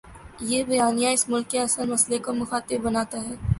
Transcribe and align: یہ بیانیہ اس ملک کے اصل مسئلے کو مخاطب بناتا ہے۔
یہ 0.51 0.63
بیانیہ 0.63 1.09
اس 1.09 1.27
ملک 1.29 1.49
کے 1.51 1.59
اصل 1.61 1.91
مسئلے 1.91 2.17
کو 2.17 2.33
مخاطب 2.33 2.79
بناتا 2.83 3.17
ہے۔ 3.27 3.35